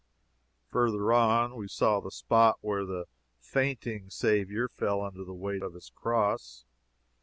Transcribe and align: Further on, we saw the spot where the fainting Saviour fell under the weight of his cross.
Further 0.71 1.13
on, 1.13 1.55
we 1.55 1.67
saw 1.67 1.99
the 1.99 2.09
spot 2.09 2.57
where 2.61 2.87
the 2.87 3.05
fainting 3.39 4.09
Saviour 4.09 4.67
fell 4.67 4.99
under 5.03 5.23
the 5.23 5.31
weight 5.35 5.61
of 5.61 5.75
his 5.75 5.91
cross. 5.93 6.65